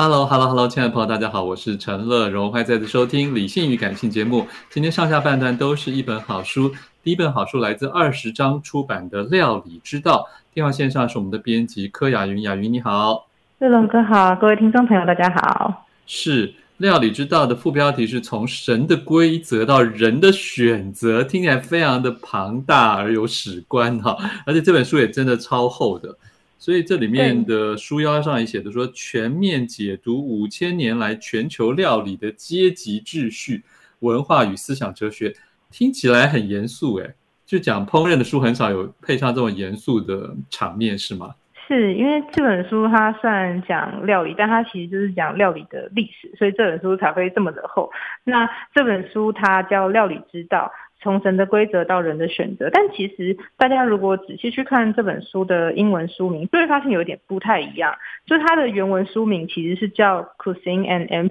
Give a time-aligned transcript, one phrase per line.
[0.00, 4.46] Hello，Hello，Hello，hello, 亲爱的朋友，大家好，我是陈乐荣，欢迎再次收听《理性与感性》节目。
[4.70, 6.70] 今天上下半段都是一本好书，
[7.02, 10.18] 第一本好书来自二十章出版的《料理之道》。
[10.54, 13.26] 电话线上是我们的编辑柯雅云，雅云你好，
[13.58, 15.84] 乐荣哥好，各位听众朋友大家好。
[16.06, 26.16] 是《料理之道》的副标题是从神的规则到人的选择，听起来非常的庞大而有史观哈，而且这本书也真的超厚的。
[26.58, 33.62] 所以这里面的书腰上也写的说，全面解读五千年来全球料理的阶级秩序、
[34.00, 35.32] 文化与思想哲学，
[35.70, 37.14] 听起来很严肃诶，
[37.46, 41.34] 就讲烹饪的书很少有配上这么严肃的场面，是吗？
[41.68, 47.88] 是因为这本书它算讲料理，但它其实就是讲料理的历史，所以这本书才会这么的厚。
[48.24, 50.72] 那这本书它叫《料理之道》。
[51.00, 57.94] 从神的规则到人的选择，但其实大家如果仔细去看这本书的英文书名，就会发现有点不太一样。
[58.26, 61.28] 就是它的原文书名其实是叫《Cuisine and Empire》，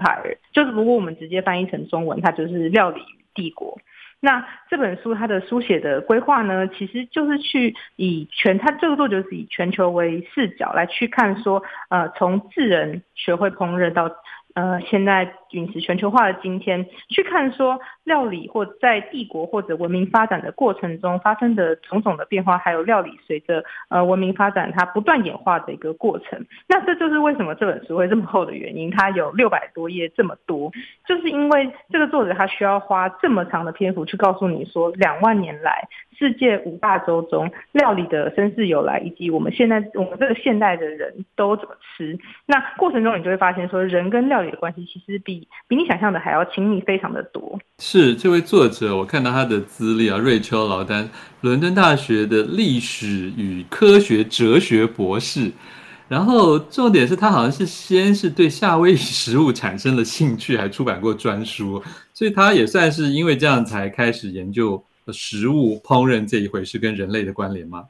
[0.54, 3.78] 就是如果我们直接翻译成中文，它就是《料理与帝国》。
[4.20, 14.10] 那这本书它的书写的规划呢，其实就是去以全，它这个作者是以全球为视角来去看说，呃，从智人学会烹饪到。
[14.54, 26.46] 呃，现在饮食全球化的今天，去看说料理或在帝国或者文明发展的过程中发生的种种的变化，还有料理随着呃文明发展它不断演化的一个过程。
[26.68, 30.72] 那这就是为什么这本书会这么厚的原因，它有六百多页这么多，
[31.06, 35.88] 就是因为这个作者他需要花这么长的篇幅去告诉你说，两万年来
[36.18, 42.18] 世界五大洲中料理的身世由来，以及我们现在我们这个现代的人都怎么吃。
[42.46, 45.37] 那过程中你就会发现说，人跟料理的关系其实比
[45.68, 47.60] 比你想象的还要亲密，非常的多。
[47.80, 51.10] 是这位作者，我看到他的资历啊，瑞秋劳丹，
[51.42, 55.52] 伦敦大学的历史与科学哲学博士。
[56.08, 61.84] 然后重点是他好像是先是对夏威夷食物产生了兴趣，还出版过专书，
[62.14, 64.82] 所以他也算是因为这样才开始研究
[65.12, 67.84] 食物烹饪这一回事跟人类的关联吗？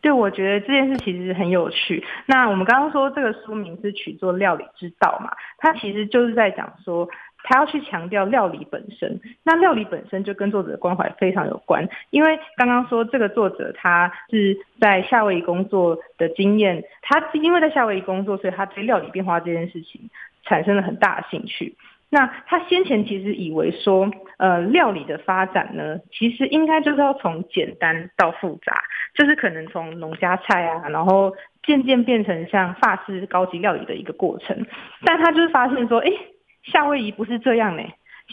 [0.00, 2.04] 对，我觉得这件事其实很有趣。
[2.26, 7.08] 那我们刚刚说这个书名是取作《料理之道》嘛，它其实就是在讲说，
[7.42, 9.20] 他要去强调料理本身。
[9.44, 20.08] 那料理本身就跟作者的关怀非常有关，因为刚刚说这个作者他是在夏威夷工作的经验，他因为在夏威夷工作，所以他对料理变化这件事情
[20.44, 21.74] 产生了很大的兴趣。
[22.10, 28.82] 那他先前其实以为说，呃，料理的发展呢，其实应该就是要从简单到复杂，
[29.14, 34.66] 就是可能从农家菜啊，然后渐渐变成像法式高级料理的一个过程。
[35.04, 36.10] 但他就是发现说，诶，
[36.62, 37.82] 夏威夷不是这样呢。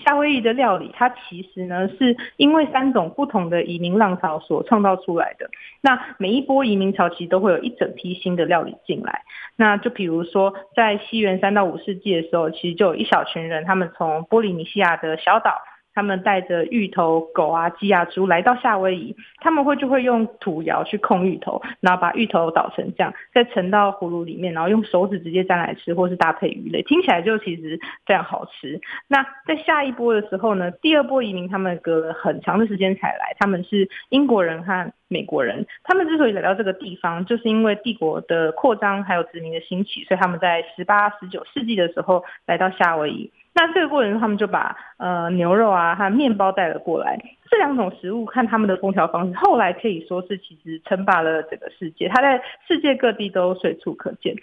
[0.03, 5.49] 夏威夷的料理，它其实呢是因为三种不同的移民浪潮所创造出来的。
[5.81, 9.21] 那每一波移民潮其实都会有一整批新的料理进来。
[9.55, 15.61] 那就比如说，在西元三到五世纪的时候，其实就有一小群人，他们从波利尼西亚的小岛。
[15.95, 28.79] 他们带着芋头、狗啊、鸡啊、猪来到夏威夷，他们会就会用土窑去控芋头，然后把芋头捣成酱，再盛到葫芦里面，然后用手指直接沾来吃，或是搭配鱼类，听起来就其实非常好吃。
[29.07, 35.65] 那在下一波的时候呢，第二波移民他们隔了很长的时间才来，他们是英国人和美国人。
[35.83, 43.31] 他们之所以来到这个地方，就是因为帝国的扩张还有殖民的兴起，所以他们在十八、十九世纪的时候来到夏威夷。
[43.53, 47.17] 那这个过程中，他们就把呃牛肉啊和面包带了过来。
[47.49, 54.35] 这两种食物看他们的烹调方式，后来可以说是其实称霸了整个世界，它在世界各地都随处可见。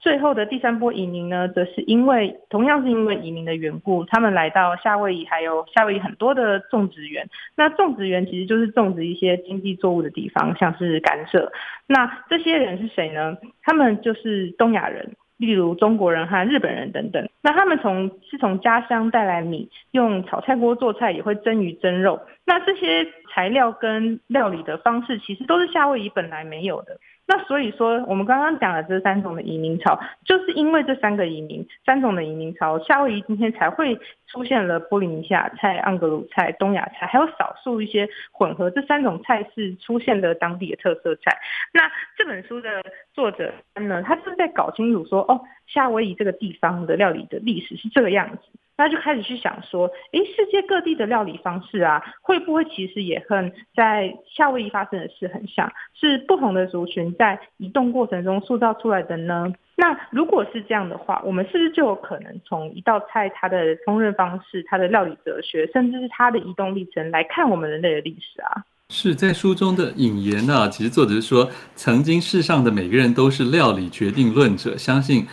[0.00, 7.28] 最后的第三波移民呢，则是因为同样是因为移民的缘故，他们来到夏威夷，还有夏威夷很多的种植园。
[7.56, 11.48] 那种植园其实就是种植一些经济作物的地方，像是甘蔗。
[11.86, 13.36] 那这些人是谁呢？
[13.62, 17.28] 他们就是东亚人，例如中国人和日本人等等。
[17.42, 22.20] 那他们从是从家乡带来米，用炒菜锅做菜，也会蒸鱼蒸肉。
[22.44, 26.98] 那这些材料跟料理的方式，其实都是夏威夷本来没有的。
[27.30, 33.94] 那所以说，我们刚刚讲的这三种的移民潮，就是因为这三个移民，三种的移民潮，夏威夷今天才会
[34.26, 41.36] 出现了波利尼西亚菜、盎格鲁菜、东亚菜，还有少数一些混合这三种菜式出现的当地的特色菜。
[41.74, 41.82] 那
[42.16, 42.82] 这本书的
[43.12, 48.42] 作者呢，他是在搞清楚说，哦，夏威夷这个地方的料理的历史是这个样子。
[48.78, 59.52] 那就开始去想说，诶，世界各地的料理方式啊，会不会其实也和在夏威夷发生的事很像，是不同的族群在移动过程中塑造出来的呢？
[59.74, 68.62] 那如果是这样的话，我们是不是就有可能从一道菜它的烹饪方式、它的料理哲学，甚至是它的移动历程来看我们人类的历史啊？
[68.90, 75.26] 是在书中的引言呢、其实作者是说，曾经世上的每个人都是料理决定论者，相信。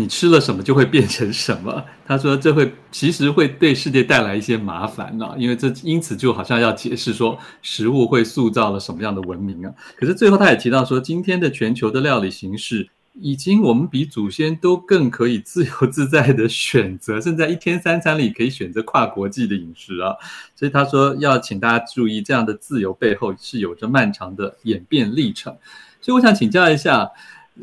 [0.00, 1.84] 你吃了什么就会变成什么。
[2.06, 9.72] 他说这会其实会对世界带来一些麻烦呢，因为这因此就好像要解释说食物会塑造了什么样的文明啊。
[9.96, 20.16] 可是最后他也提到说，今天的全球的料理形式已经我们比祖先都更可以自由自在的选择，甚至在一天三餐里可以选择跨国际的饮食啊。
[20.56, 25.54] 所以他说要请大家注意，这样的自由背后是有着漫长的演变历程。
[26.00, 27.10] 所以我想请教一下。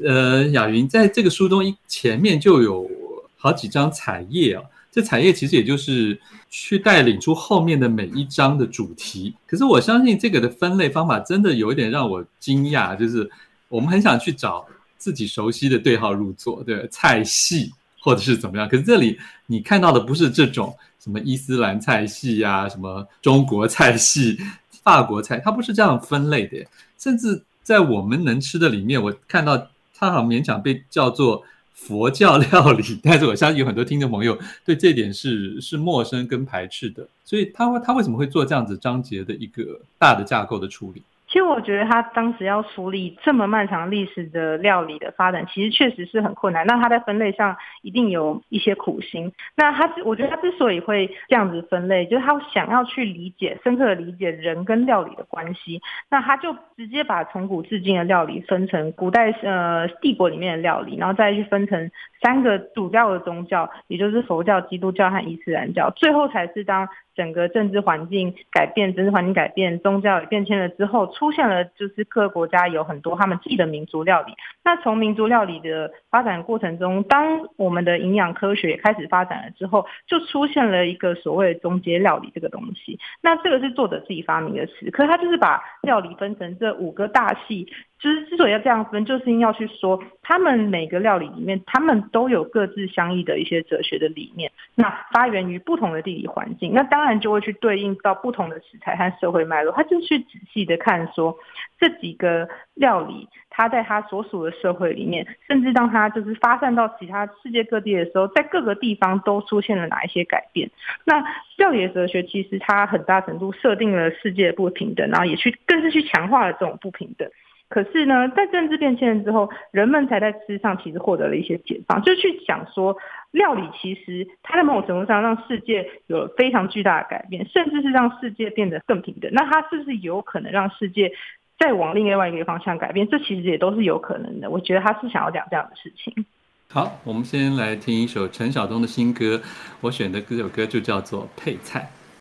[0.03, 2.87] 呃，雅云在这个书中一前面就有
[3.35, 6.19] 好几张彩页啊，这彩页其实也就是
[6.49, 9.33] 去带领出后面的每一章的主题。
[9.47, 13.27] 可是我相信这个的分类方法真的有一点让我惊讶，就是
[13.69, 14.65] 我们很想去找
[14.97, 18.69] 自己熟悉的对号入座，对菜系或者是怎么样。
[18.69, 19.17] 可是这里
[19.47, 24.37] 你看到的不是这种什么伊斯兰菜系呀，什么中国菜系、
[24.83, 26.63] 法国菜，它不是这样分类的。
[26.99, 29.67] 甚至在我们能吃的里面，我看到。
[29.97, 41.01] 它好勉强被叫做佛教料理，但是我相信有很多听众朋友对这点是是陌生跟排斥的，所以他他为什么会做这样子章节的一个大的架构的处理？
[41.27, 46.65] 其实我觉得他当时要处理这么漫长历史的料理的发展，其实确实是很困难。
[46.65, 49.31] 那他在分类上一定有一些苦心。
[49.55, 55.81] 那他，我觉得他之所以会这样子分类，就是他想要去理解、深刻的理解人跟料理的关系。
[56.09, 61.91] 那他就直接把从古至今的料理分成古代呃帝国里面的料理，然后再去分成
[62.21, 65.91] 三个主要的宗教，也就是佛教、基督教和伊斯兰教。
[65.97, 66.87] 最后才是当。
[67.17, 74.33] 整个政治环境改变，政治环境改变，宗教也变迁了之后，出现了就是各个国家有很多他们自己的民族料理。
[74.63, 82.99] 那从民族料理的发展过程中，当我们的营养科学也开始发展了之后，就出现了一个所谓的中阶料理这个东西。
[83.21, 87.67] 那这个是作者自己发明的词，可是他就是把料理分成这五个大系。
[87.99, 94.51] 就是之所以要这样分，就是因为要去说，他们每个料理里面，他们都有各自相异的一些哲学的理念。
[94.75, 99.73] 那发源于不同的地理环境，那当然就会去对应到不同的食材和社会脉络。
[99.73, 101.35] 他就去仔细的看说，
[101.79, 110.69] 这几个料理，它在它所属的社会里面，甚至当它就是发散到其他世界各地的时候，在各个地方都出现了哪一些改变。
[111.03, 111.23] 那
[111.57, 117.27] 料理的哲学其实它很大程度设定了世界的不平等，然后也去更是去强化了这种不平等。
[117.69, 122.95] 可是呢，在政治变迁之后，人们才在吃上其实获得了一些解放，就去想说，
[123.31, 129.29] 料理其实它在某种程度上让世界有了非常巨大的改变，甚至是让世界变得更平等。
[129.33, 131.11] 那它是不是有可能让世界
[131.59, 133.07] 再往另外一个方向改变？
[133.09, 134.49] 这其实也都是有可能的。
[134.49, 136.25] 我觉得他是想要讲这样的事情。
[136.69, 139.41] 好，我们先来听一首陈晓东的新歌，
[139.81, 141.79] 我选的这首歌就叫做《配菜》。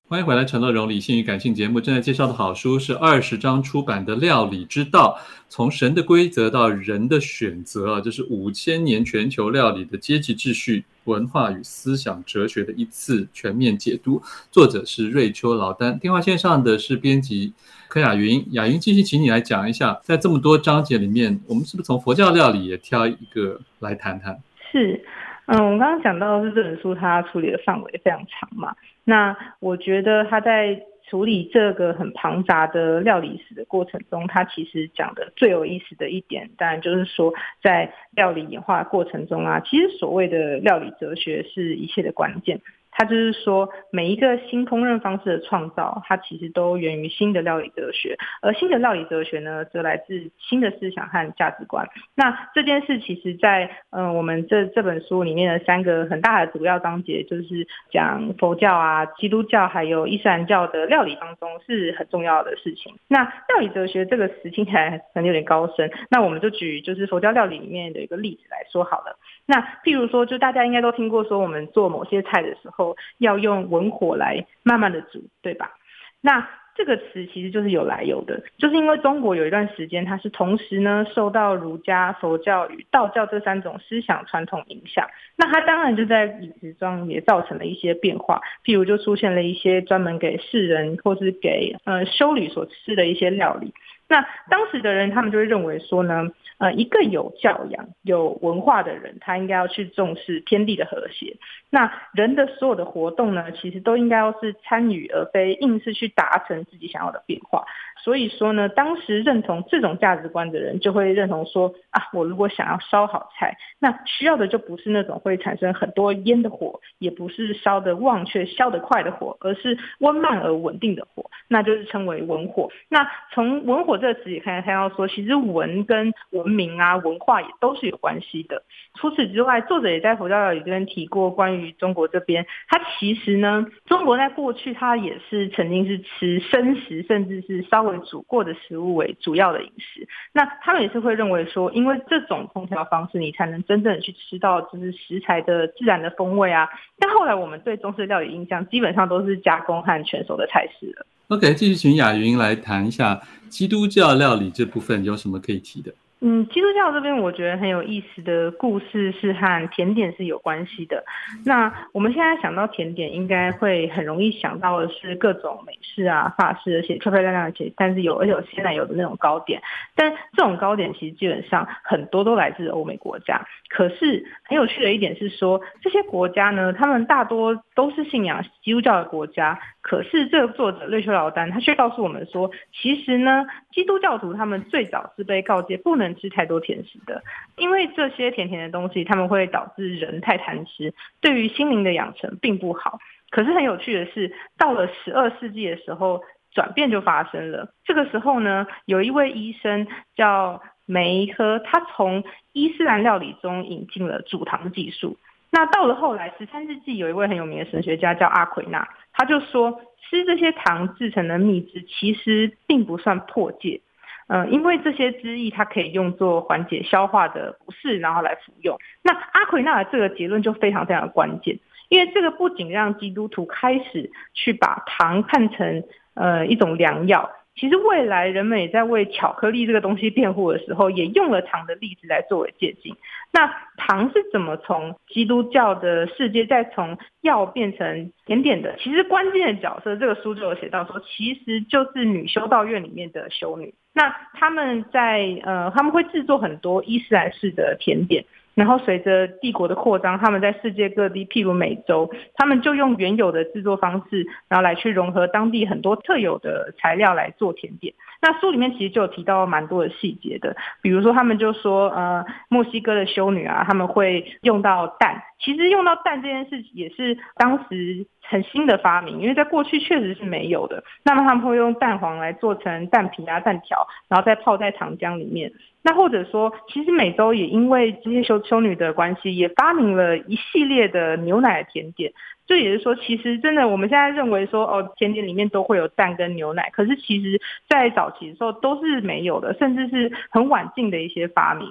[0.09, 14.23] 欢迎回来，《陈乐融理性与感性》节目正在介绍的好书是二十章出版的《料理之道：从神的规则到人的选择》啊，这是五千年全球料理的阶级秩序、文化与思想哲学的一次全面解读。
[14.53, 15.99] 作者是瑞秋劳丹。
[15.99, 17.53] 电话线上的是编辑
[17.89, 24.41] 柯雅云，雅云继续请你来讲一下，在这么多章节里面，我们是不是从佛教料理也挑一个来谈谈？
[24.71, 25.05] 是。
[25.47, 28.75] 嗯，我刚刚讲到的是这本书，它处理的范围非常长嘛。
[29.05, 42.61] 那我觉得他在处理这个很庞杂的料理史的过程中，他其实讲的最有意思的一点，当然就是说，在料理演化过程中啊，其实所谓的料理哲学是一切的关键。
[42.97, 51.88] 他就是说，每一个新烹饪方式的创造，它其实都源于新的料理哲学，而新的料理哲学呢，则来自新的思想和价值观。
[52.15, 62.93] 那这件事其实在，在呃我们这这本书里面的三个很大的主要章节，就是讲佛教啊、基督教还有伊斯兰教的料理当中是很重要的事情。
[63.09, 69.17] 那料理哲学这个词听起来可能有点高深，那我们就举就是佛教料理里面的一个例子来说好了。
[69.47, 72.86] 那譬如说，就大家应该都听过说，我们做某些菜的时候
[73.19, 75.73] 要用文火来慢慢的煮，对吧？
[76.21, 93.73] 那这个词其实就是有来由的，就是因为中国有一段时间，它是同时呢受到儒家、佛教与道教这三种思想传统影响，那它当然就在饮食中也造成了一些变化，譬如就出现了一些专门给世人或是给呃修女所吃的一些料理。
[94.09, 96.28] 那当时的人，他们就会认为说呢，
[96.59, 101.37] 呃，一个有教养、有文化的人，他应该要去重视天地的和谐。
[101.71, 107.65] 那人的所有的活动呢，其实都应该要是参与，而非硬是去达成自己想要的变化。
[108.03, 122.71] 所以说呢，当时认同这种价值观的人，就会认同说啊，我如果想要烧好菜，那需要的就不是那种会产生很多烟的火，也不是烧得旺却烧得快的火，而是温慢而稳定的火，那就是称为文火。
[122.89, 128.62] 那从文火这个词也可以看到说，其实文跟文文明啊、文化也都是有关系的。
[128.95, 137.97] 除此之外，作者也在佛教料理这边提过，关于中国这边，它其实呢，中国在过去它也是曾经是吃生食，甚至是稍微。
[138.07, 146.69] 煮过的食物为主要的饮食，那他们也是会认为说，因为这种烹调方式，你才能真正的去吃到就是食材的自然的风味啊。
[146.99, 151.07] 但后来我们对中式料理印象，基本上都是加工和全熟的菜式了。
[151.29, 155.93] OK，继续请雅云来谈一下基督教料理这部分有什么可以提的？
[156.21, 161.05] 嗯，基督教这边我觉得很有意思的故事是和甜点是有关系的。
[161.45, 169.61] 那我们现在想到甜点，应该会很容易想到的是各种美式啊、法式，而且漂漂亮亮，而且但是有而且有鲜奶油的那种糕点。
[169.95, 173.47] 但这种糕点其实基本上很多都来自欧美国家。
[173.69, 179.59] 可是很有趣的一点是说，这些国家呢，他们大多都是信仰基督教的国家。
[179.83, 186.06] 可是这个作者瑞秋劳丹他却告诉我们说，其实呢，基督教徒他们最早是被告诫不能。
[186.15, 187.23] 吃太多甜食的，
[187.57, 192.99] 因为这些甜甜的东西，他们会导致人太贪吃，对于心灵的养成并不好。
[193.31, 196.23] 可是很有趣的是，到了十二世纪的时候，
[196.53, 197.73] 转变就发生了。
[197.85, 202.23] 这个时候呢，有一位医生叫梅赫，他从
[202.53, 205.19] 伊斯兰料理中引进了煮糖技术。
[205.51, 213.81] 那到了后来，十三世纪有一位很有名的神学家叫阿奎那，他就说，吃这些糖制成的蜜汁，其实并不算破戒。
[214.28, 218.76] 嗯，因为这些汁液它可以用作缓解消化的不适，然后来服用。
[219.02, 232.97] 那阿奎那的这个结论就非常非常关键，因为这个不仅让基督徒开始去把糖看成呃一种良药，其实未来人们也在为巧克力这个东西辩护的时候，也用了糖的例子来作为借镜。
[233.33, 238.75] 那糖是怎么从基督教的世界再从药变成甜点的？
[238.78, 243.73] 其实关键的角色，这个书就有写到说，其实就是女修道院里面的修女。
[243.97, 248.23] 那他们在呃，他们会制作很多伊斯兰式的甜点，
[248.55, 257.95] 然后随着帝国的扩张，他们在世界各地，譬如美洲，他们就用原有的制作方式，然后来去融合当地很多特有的材料来做甜点。
[258.26, 268.06] 那书里面其实就有提到蛮多的细节的，比如说他们就说，呃，墨西哥的修女啊，他们会用到蛋，其实用到蛋这件事也是当时。
[268.28, 270.83] 很新的发明，因为在过去确实是没有的。
[271.04, 275.52] 那么他们会用蛋黄来做成蛋皮啊、蛋条，然后再泡在糖浆里面。
[275.85, 282.12] 那或者说，其实美洲也因为这些修修女的关系，也发明了一系列的牛奶甜点。
[282.47, 291.67] 这也是说，其实真的我们现在认为说，哦，甜点里面都会有蛋跟牛奶，可是其实在早期的时候都是没有的，甚至是很晚近的一些发明。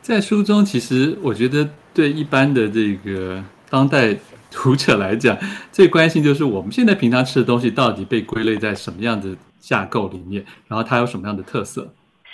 [0.00, 4.16] 在书中，其实我觉得对一般的这个当代。
[4.50, 5.36] 读者来讲，
[5.70, 11.86] 最关心就是我们现在平常吃的东西到底被归类在什么样的架构里面，然后它有什么样的特色？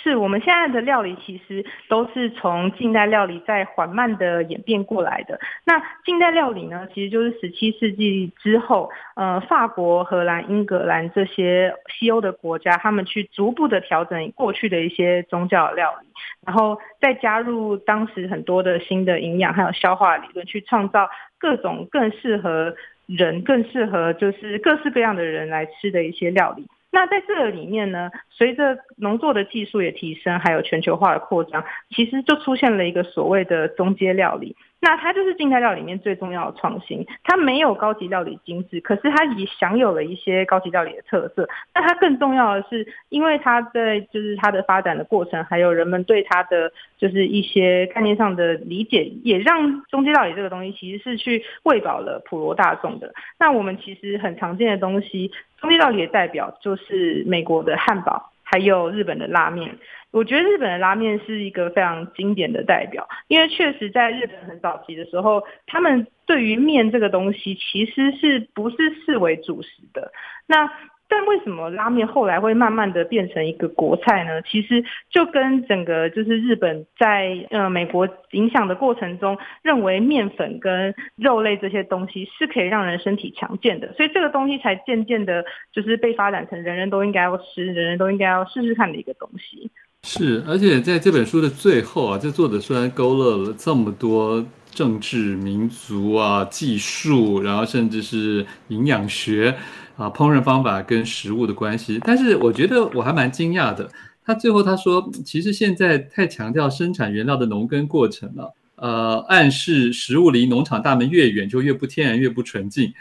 [0.05, 5.39] 是我们现在的料理其实都是从近代料理在缓慢的演变过来的。
[5.65, 16.07] 那近代料理呢，其实就是十七世纪之后，呃，法国、荷兰、英格兰这些西欧的国家，他们去逐步的调整过去的一些宗教料理，
[16.45, 21.09] 然后再加入当时很多的新的营养还有消化理论，去创造
[21.39, 22.75] 各种更适合
[23.07, 26.67] 人，更适合就是各式各样的人来吃的一些料理。
[26.95, 34.55] 那在这个里面呢，随着农作的技术也提升，还有全球化的扩张，其实就出现了一个所谓的中阶料理。
[34.81, 41.47] 那它就是静态料理里面最重要的创新，它没有高级料理精致，可是它也享有了一些高级料理的特色。
[41.73, 53.11] 那它更重要的是，因为它在就是它的发展的过程，还有人们对它的就是一些概念上的理解，也让中阶料理这个东西其实是去喂饱了普罗大众的。
[53.39, 59.77] 那我们其实很常见的东西，中阶料理的代表就是美国的汉堡，还有日本的拉面。
[60.11, 70.09] 我觉得日本的拉面是一个非常经典的代表，因为确实在日本很早期的时候，他们对于面这个东西其实是不是视为主食的。
[70.47, 70.71] 那
[71.07, 74.41] 但为什么拉面后来会慢慢的变成一个国菜呢？
[74.41, 89.69] 其实就跟整个就是日本在呃美国影响的过程中，认为面粉跟肉类这些东西是可以让人身体强健的，所以这个东西才渐渐的就是被发展成人人都应该要吃，人人都应该要试试看的一个东西。
[90.03, 99.55] 是，而且在这本书的最后啊，这作者虽然勾勒了这么多政治、民族啊、技术，然后甚至是营养学
[99.97, 103.89] 啊、烹饪方法跟食物的关系，但是我觉得我还蛮惊讶的。
[104.25, 112.91] 他最后他说，其实现在太强调生产原料的农耕过程了，呃，暗示食物离农场大门越远就越不天然、越不纯净，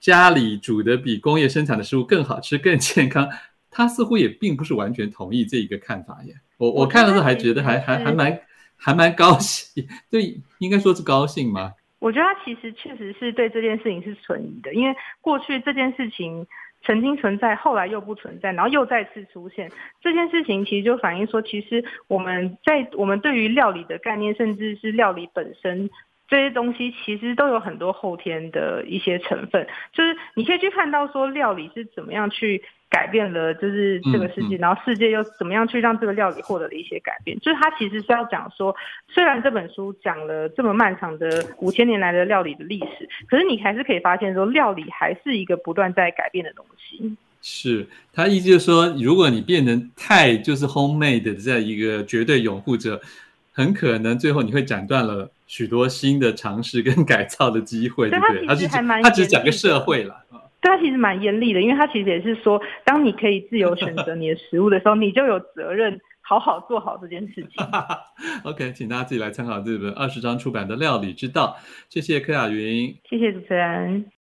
[0.00, 3.28] 家里煮的比工业生产的食物更好吃、更健康。
[3.70, 6.34] 他似乎也并不是完全同意这一个看法耶。
[6.56, 8.40] 我我看了之后还觉得还还还蛮
[8.76, 11.72] 还蛮高兴，对，应该说是高兴吗？
[12.00, 16.46] 我觉得他其实确实是对这件事情是存疑的，因为过去这件事情
[16.82, 19.70] 曾经存在，后来又不存在，然后又再次出现。
[20.00, 25.90] 这件事情其实就反映说，其实我们在我们对于料理的概念，甚至是料理本身
[26.30, 32.62] 这些东西，其实都有很多后天的一些成分，就是你可以去看到说料理是怎么样去。
[32.90, 37.38] 改变了就是这个世界，嗯嗯、然后世界又怎么样去让这个料理获得了一些改变？
[37.38, 38.74] 就是它其实是要讲说，
[39.06, 47.16] 虽然这本书讲了这么漫长的五千年来的料理的历史，可是你还是可以发现说，料理还是一个不断在改变的东西。
[47.40, 53.00] 是他意思就是说，如果你变成太就是 homemade 的这样一个绝对拥护者，
[53.52, 58.46] 很可能最后你会斩断了许多新的尝试跟改造的机会，对不对？
[58.46, 60.14] 他其实还蛮，他只讲个社会了。
[60.60, 67.66] 对他其实蛮严厉的，因为他其实也是说，当你可以自由选择你的食物的时候，你就有责任好好做好这件事情。
[68.44, 71.56] OK，请大家自己来参考这本二十章出版的《料理之道》。
[71.92, 74.19] 谢谢柯雅云，谢谢主持人。